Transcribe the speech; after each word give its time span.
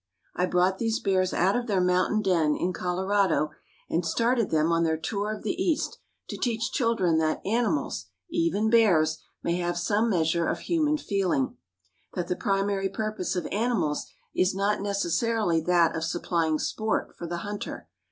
I 0.35 0.47
brought 0.47 0.79
these 0.79 0.99
bears 0.99 1.31
out 1.31 1.55
of 1.55 1.67
their 1.67 1.79
mountain 1.79 2.23
den 2.23 2.55
in 2.55 2.73
Colorado 2.73 3.51
and 3.87 4.03
started 4.03 4.49
them 4.49 4.71
on 4.71 4.83
their 4.83 4.97
tour 4.97 5.31
of 5.31 5.43
the 5.43 5.53
East 5.63 5.99
to 6.29 6.37
teach 6.37 6.71
children 6.71 7.19
that 7.19 7.39
animals, 7.45 8.07
even 8.27 8.71
bears, 8.71 9.19
may 9.43 9.57
have 9.57 9.77
some 9.77 10.09
measure 10.09 10.47
of 10.47 10.61
human 10.61 10.97
feeling; 10.97 11.55
that 12.15 12.27
the 12.29 12.35
primary 12.35 12.89
purpose 12.89 13.35
of 13.35 13.45
animals 13.51 14.07
is 14.33 14.55
not 14.55 14.81
necessarily 14.81 15.61
that 15.61 15.95
of 15.95 16.03
supplying 16.03 16.57
sport 16.57 17.15
for 17.15 17.27
the 17.27 17.37
hunter. 17.45 17.87